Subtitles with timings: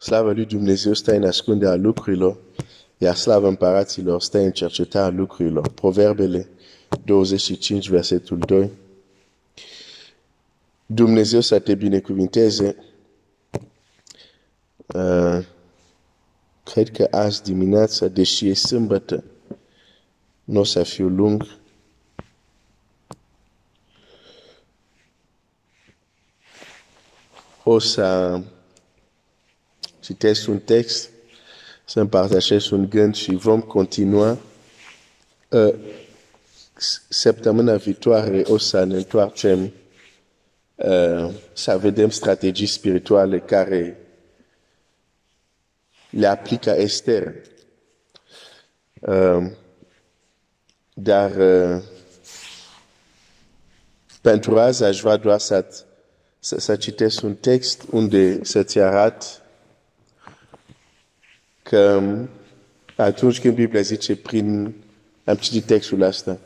[0.00, 2.38] Slava lui Dumnezeu stă în ascunderea lucrurilor,
[2.98, 5.68] iar slava împăraților stă în cercetarea lucrurilor.
[5.68, 6.48] Proverbele
[7.04, 8.70] 25, versetul 2.
[10.86, 12.76] Dumnezeu să te binecuvinteze.
[14.86, 15.46] Uh,
[16.62, 19.24] cred că azi dimineața, deși e sâmbătă,
[20.44, 21.58] nu o să fiu lung.
[27.64, 28.40] O să
[30.00, 31.08] citesc un text,
[31.84, 34.38] să împărtășesc un gând și vom continua.
[35.48, 35.74] Uh,
[37.08, 39.72] săptămâna viitoare o să ne întoarcem
[40.74, 43.96] uh, să vedem strategii spirituale care
[46.10, 47.34] le aplică Esther.
[49.00, 49.50] Uh,
[50.94, 51.82] dar uh,
[54.20, 55.84] pentru azi aș vrea doar să,
[56.38, 59.39] să, să citesc un text unde să-ți arat
[61.70, 62.02] că
[62.96, 64.74] atunci când Biblia zice prin,
[65.24, 66.38] am citit textul ăsta,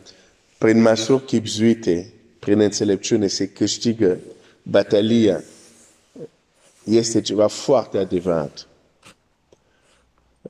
[0.59, 4.19] prin măsuri chipzuite, prin înțelepciune se câștigă
[4.63, 5.43] batalia,
[6.85, 8.67] este ceva foarte adevărat.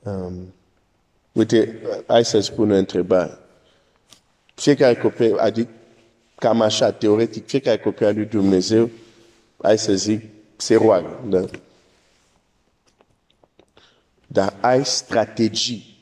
[0.03, 0.53] Um,
[1.31, 3.37] uite, hai să spun o întrebare.
[4.55, 5.69] Fiecare copil, adică
[6.35, 8.89] cam așa, teoretic, fiecare copil al lui Dumnezeu,
[9.61, 10.23] hai să zic,
[10.55, 11.19] se roagă.
[11.29, 11.45] Da?
[14.35, 15.97] Dar ai strategii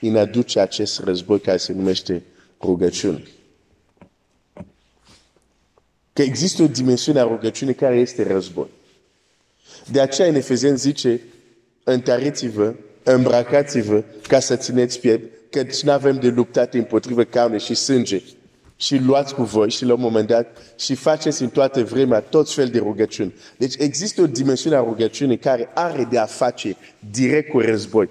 [0.00, 2.22] în a duce acest război care se numește
[2.60, 3.22] rugăciune.
[6.12, 8.68] Că există o dimensiune a rugăciunii care este război.
[9.90, 11.20] De aceea în Efezen zice,
[11.84, 18.22] întăriți-vă, îmbrăcați-vă ca să țineți piept, că nu avem de luptat împotriva carne și sânge.
[18.82, 22.50] Și luați cu voi și la un moment dat și faceți în toată vremea tot
[22.50, 23.34] fel de rugăciuni.
[23.56, 26.76] Deci există o dimensiune a rugăciunii care are de a face
[27.10, 28.08] direct cu război.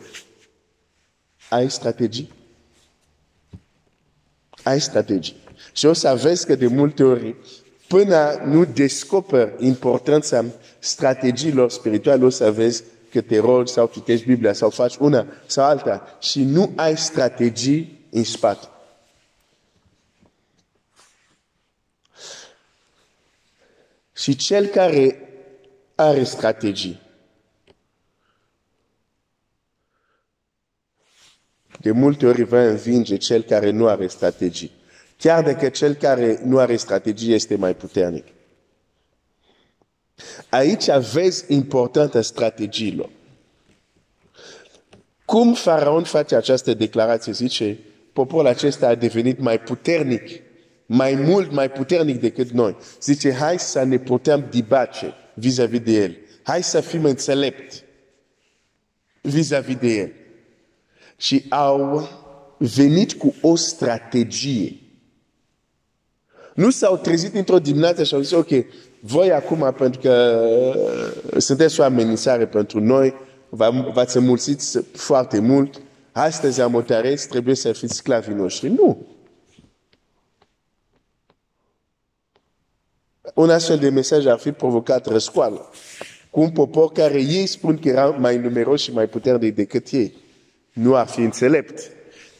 [1.49, 2.31] Ai strategii?
[4.63, 5.35] Ai strategii.
[5.73, 7.35] Și o să vezi că de multe ori,
[7.87, 10.45] până nu descoperi importanța
[10.79, 15.65] strategiilor spirituale, o să vezi că te rogi sau citești Biblia sau faci una sau
[15.65, 18.70] alta și nu ai strategii în spate.
[24.21, 25.29] Și cel care
[25.95, 27.01] are strategii,
[31.79, 34.71] de multe ori va învinge cel care nu are strategii.
[35.17, 38.25] Chiar dacă cel care nu are strategii este mai puternic.
[40.49, 43.09] Aici vezi importanța strategiilor.
[45.25, 47.31] Cum Faraon face această declarație?
[47.31, 47.79] Zice,
[48.13, 50.41] poporul acesta a devenit mai puternic,
[50.93, 52.75] mai mult mai puternic decât noi.
[53.01, 56.17] Zice, hai să ne putem dibace vis-a-vis de el.
[56.43, 57.83] Hai să fim înțelepți
[59.21, 60.11] vis-a-vis de el.
[61.17, 62.09] Și au
[62.57, 64.75] venit cu o strategie.
[66.55, 68.49] Nu s-au trezit într-o dimineață și au zis, ok,
[68.99, 70.43] voi acum, pentru că
[70.75, 73.13] uh, sunteți o amenințare pentru noi,
[73.93, 74.61] v-ați înmulțit
[74.93, 75.81] foarte mult,
[76.11, 78.69] astăzi am otărât, trebuie să fiți sclavii noștri.
[78.69, 79.10] Nu.
[83.33, 85.69] Un astfel de mesaj ar fi provocat răscoală
[86.29, 90.15] cu un popor care ei spun că era mai numeros și mai puternic decât ei.
[90.73, 91.91] Nu ar fi înțelept.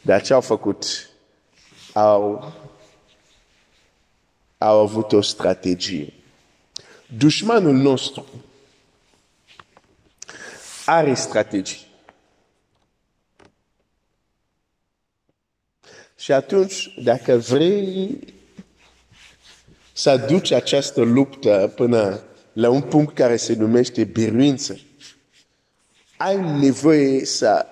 [0.02, 1.09] Dar ce au făcut?
[1.94, 2.53] Au,
[4.58, 6.14] au avut o strategie.
[7.18, 8.25] Dușmanul nostru
[10.86, 11.90] are strategii.
[16.18, 18.20] Și atunci, dacă vrei
[20.01, 22.23] să duci această luptă până
[22.53, 24.79] la un punct care se numește biruință,
[26.17, 27.66] ai nevoie să,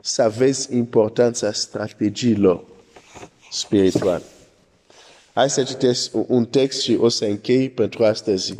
[0.00, 2.64] să vezi importanța strategiilor
[3.50, 4.22] spirituale.
[5.34, 8.54] Hai să citesc un text și o să închei pentru astăzi.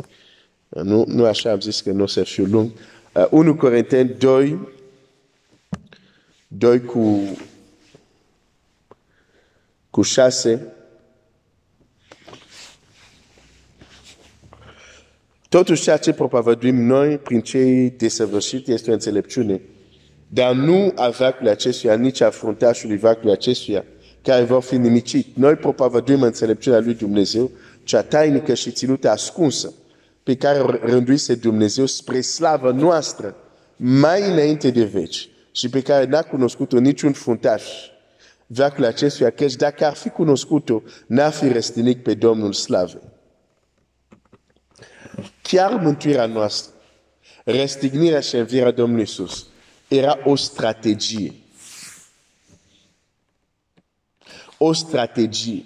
[0.69, 2.71] Nu, nu așa am zis că nu o să fiu lung.
[3.13, 4.59] Uh, 1 Corinteni 2,
[6.47, 7.19] 2 cu,
[9.89, 10.74] cu 6.
[15.55, 19.61] Totuși ceea ce propovăduim noi prin cei desăvârșiți este o înțelepciune.
[20.27, 23.85] Dar nu a vacului acestuia, nici a fruntașului vacului acestuia,
[24.21, 25.35] care vor fi nimicit.
[25.35, 27.51] Noi propovăduim înțelepciunea lui Dumnezeu,
[27.83, 29.73] cea tainică și ținută ascunsă
[30.23, 33.35] pe care o rânduise Dumnezeu spre slavă noastră
[33.75, 37.63] mai înainte de veci și pe care n-a cunoscut-o niciun fruntaș
[38.47, 43.13] veacul acestuia, căci dacă ar fi cunoscut-o, n-ar fi răstinit pe Domnul slavei.
[45.47, 46.73] Chiar mântuirea noastră
[47.43, 49.45] Răstignirea și învierea Domnului Iisus
[49.87, 51.33] era o strategie.
[54.57, 55.63] O strategie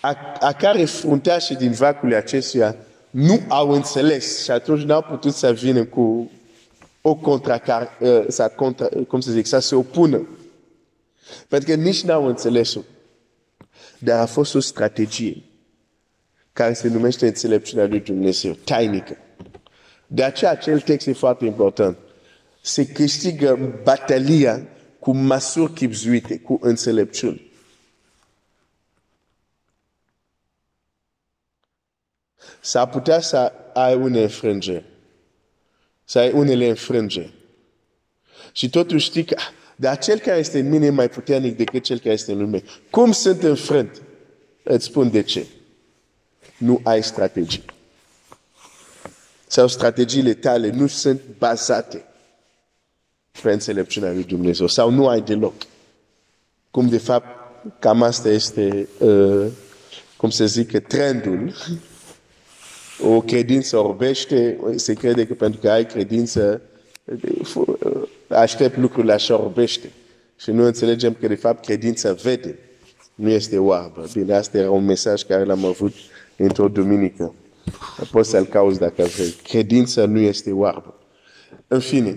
[0.00, 2.76] a, a care fruntașii din vacul acestuia
[3.10, 6.30] nu au înțeles și atunci n-au putut să vină cu
[7.02, 10.28] o contracar, uh, să contra, cum să zic, să se opună.
[11.48, 12.80] Pentru că nici n-au înțeles-o.
[13.98, 15.42] Dar a fost o strategie
[16.56, 19.16] care se numește înțelepciunea lui Dumnezeu, tainică.
[20.06, 21.98] De aceea acel text e foarte important.
[22.60, 24.66] Se câștigă batalia
[24.98, 27.40] cu măsuri chipzuite, cu înțelepciune.
[32.60, 34.84] S-ar putea să ai une înfrângeri.
[36.04, 37.34] Să ai unele înfrângeri.
[38.52, 39.36] Și totuși știi că
[39.76, 42.62] dar cel care este în mine e mai puternic decât cel care este în lume.
[42.90, 44.02] Cum sunt înfrânt?
[44.62, 45.46] Îți spun de ce.
[46.56, 47.64] Nu ai strategii.
[49.46, 52.04] Sau strategiile tale nu sunt bazate
[53.42, 54.66] pe înțelepciunea lui Dumnezeu.
[54.66, 55.54] Sau nu ai deloc.
[56.70, 57.26] Cum de fapt,
[57.78, 59.46] cam asta este, uh,
[60.16, 61.52] cum să zic, trendul
[63.00, 66.60] o credință orbește, se crede că pentru că ai credință,
[68.28, 69.90] aștept lucrurile așa orbește.
[70.36, 72.58] Și nu înțelegem că de fapt credința vede,
[73.14, 74.06] nu este oarbă.
[74.12, 75.92] Bine, asta era un mesaj care l-am avut
[76.36, 77.34] într-o duminică.
[78.10, 79.34] Poți să-l cauți dacă vrei.
[79.42, 80.94] Credința nu este oarbă.
[81.68, 82.16] În fine,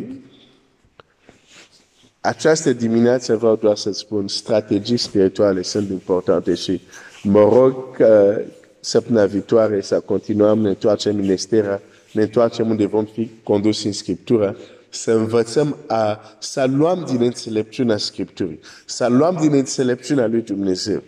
[2.21, 6.81] această dimineață vreau doar să spun, strategii spirituale sunt importante și
[7.24, 8.42] mă rog că
[8.80, 11.81] săptămâna viitoare să continuăm, ne întoarcem în Estera,
[12.12, 14.57] ne întoarcem unde vom fi condus în Scriptură,
[14.89, 21.04] să învățăm a, să luăm din înțelepciunea Scripturii, să luăm din înțelepciunea lui Dumnezeu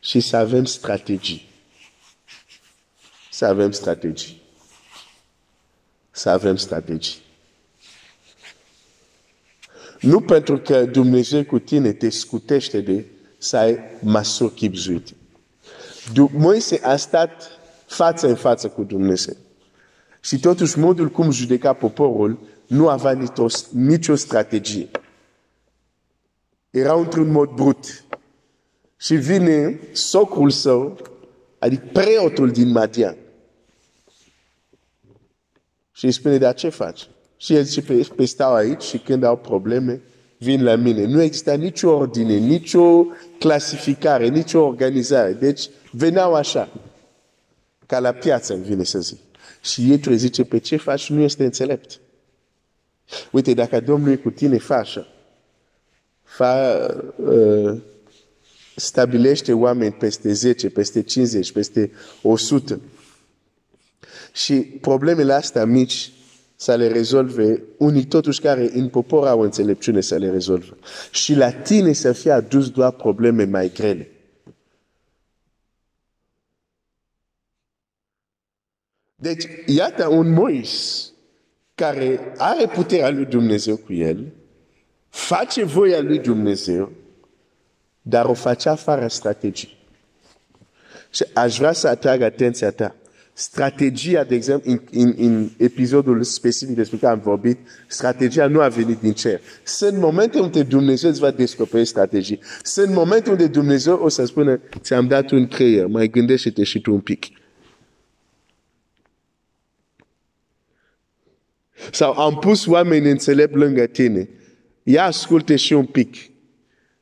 [0.00, 1.47] și să avem strategii.
[3.38, 4.42] Să avem strategii.
[6.10, 7.18] Să avem strategii.
[10.00, 13.04] Nu pentru că Dumnezeu cu tine te scutește de
[13.38, 15.12] să ai măsuri chipzuite.
[16.32, 17.50] Moise a stat
[17.86, 19.36] față în față cu Dumnezeu.
[20.20, 24.88] Și totuși modul cum judeca poporul nu avea nicio, nicio strategie.
[26.70, 28.04] Era într-un mod brut.
[28.96, 30.98] Și vine socrul său,
[31.58, 33.16] adică preotul din Madian.
[35.98, 37.08] Și îi spune, dar ce faci?
[37.36, 40.00] Și el zice, pe, pe stau aici și când au probleme,
[40.36, 41.04] vin la mine.
[41.04, 43.06] Nu există nicio ordine, nicio
[43.38, 45.32] clasificare, nicio organizare.
[45.32, 46.68] Deci veneau așa,
[47.86, 49.18] ca la piață, îmi vine să zic.
[49.62, 52.00] Și ei zice, pe ce faci nu este înțelept.
[53.30, 55.06] Uite, dacă Domnul e cu tine, fă așa.
[56.22, 56.86] Fa,
[57.16, 57.80] uh,
[58.74, 61.90] stabilește oameni peste 10, peste 50, peste
[62.22, 62.80] 100.
[64.32, 66.12] Și problemele astea mici
[66.60, 70.76] să le rezolve unii totuși care în popor au înțelepciune să le rezolve.
[71.10, 74.10] Și la tine să fie adus doar probleme mai grele.
[79.14, 81.10] Deci, iată un Mois
[81.74, 84.32] care are puterea lui Dumnezeu cu el,
[85.08, 86.92] face voia lui Dumnezeu,
[88.02, 89.76] dar o face fără strategii.
[91.10, 92.94] Și aș vrea să atrag atenția ta
[93.38, 98.68] strategia, de exemplu, în, în, în episodul specific despre care am vorbit, strategia nu a
[98.68, 99.40] venit din cer.
[99.62, 102.40] Sunt momente unde Dumnezeu îți va descoperi strategii.
[102.62, 106.92] Sunt momente unde Dumnezeu o să spună, ți-am dat un creier, mai gândește-te și tu
[106.92, 107.26] un pic.
[111.92, 114.28] Sau am pus oameni înțelept lângă tine.
[114.82, 116.16] Ia asculte și un pic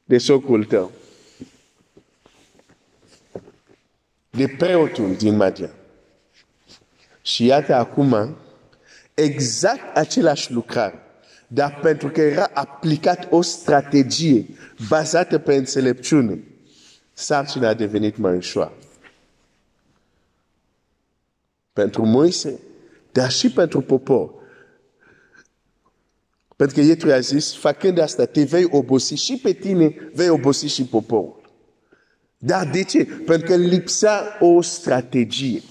[0.05, 0.93] de socul tău.
[4.31, 5.71] De preotul din Madian.
[7.27, 8.37] Și iată acum
[9.15, 11.03] exact același lucrare.
[11.47, 14.47] Dar pentru că era aplicat o strategie
[14.89, 16.45] bazată pe înțelepciune,
[17.13, 18.73] sarcina a devenit mai ușoară.
[21.73, 22.61] Pentru Moise,
[23.13, 24.31] dar și pentru popor.
[26.57, 30.67] Pentru că Ietru a zis, făcând asta, te vei obosi și pe tine, vei obosi
[30.67, 31.41] și poporul.
[32.39, 33.05] Dar de ce?
[33.05, 35.63] Pentru că lipsa o strategie.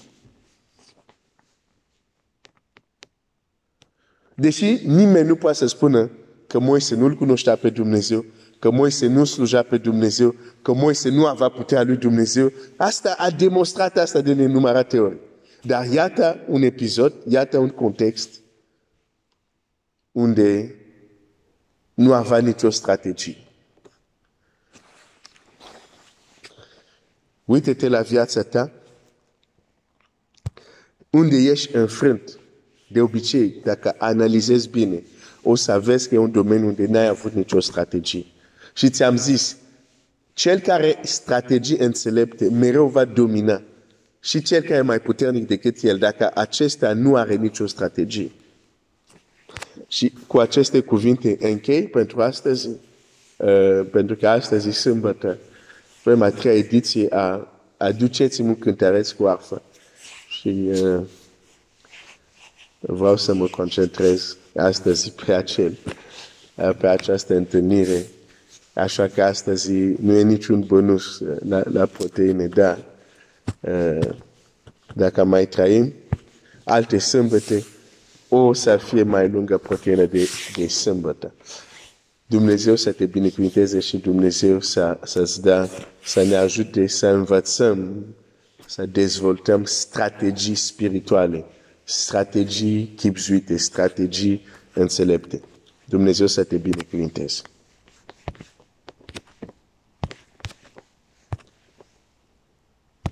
[4.38, 6.10] Deși nimeni nu poate să spună
[6.46, 8.24] că Moise nu-L cunoștea pe Dumnezeu,
[8.58, 13.30] că Moise nu sluja pe Dumnezeu, că Moise nu avea puterea lui Dumnezeu, asta a
[13.30, 15.18] demonstrat asta de nenumărate ori.
[15.62, 18.40] Dar iată un episod, iată un context
[20.12, 20.74] unde
[21.94, 23.36] nu avea nicio strategie.
[27.44, 28.72] Uite-te la viața ta,
[31.10, 32.38] unde ești înfrânt
[32.86, 35.02] De obicei, dacă analizezi bine,
[35.42, 38.24] o să vezi că e un domeniu unde n-ai avut nicio strategie.
[38.74, 39.56] Și ți-am zis,
[40.32, 43.62] cel care strategii înțelepte mereu va domina.
[44.20, 48.30] Și cel care e mai puternic decât el, dacă acesta nu are nicio strategie.
[49.88, 52.68] Și cu aceste cuvinte închei pentru astăzi,
[53.36, 55.38] uh, pentru că astăzi e sâmbătă,
[56.02, 59.62] vrem a treia ediție a Aduceți-mă cântăreți cu arfă.
[60.28, 61.00] Și uh,
[62.80, 65.76] vreau să mă concentrez astăzi pe acel,
[66.54, 68.06] uh, pe această întâlnire.
[68.72, 72.78] Așa că astăzi nu e niciun bonus uh, la, la proteine, dar
[73.60, 74.08] uh,
[74.94, 75.92] dacă mai trăim,
[76.64, 77.64] alte sâmbăte,
[78.28, 81.32] o să fie mai lungă proteină de, de sâmbătă.
[82.26, 85.68] Dumnezeu să te binecuvinteze și Dumnezeu să, să-ți dea,
[86.04, 88.04] să ne ajute să învățăm,
[88.66, 91.44] să dezvoltăm strategii spirituale,
[91.88, 95.40] strategii chipzuite, strategii înțelepte.
[95.84, 97.42] Dumnezeu să te binecuvinteze.